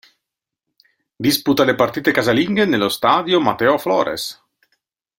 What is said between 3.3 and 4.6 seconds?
Mateo Flores.